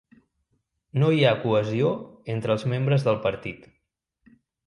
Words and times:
No 1.01 1.09
hi 1.15 1.19
ha 1.27 1.33
cohesió 1.43 1.91
entre 2.35 2.55
els 2.55 2.67
membres 2.73 3.07
del 3.09 3.23
partit. 3.29 3.71